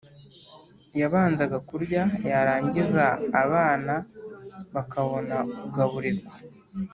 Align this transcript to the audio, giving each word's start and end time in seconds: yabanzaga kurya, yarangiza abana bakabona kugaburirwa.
yabanzaga 0.99 1.57
kurya, 1.69 2.01
yarangiza 2.29 3.05
abana 3.43 3.93
bakabona 4.73 5.35
kugaburirwa. 5.59 6.33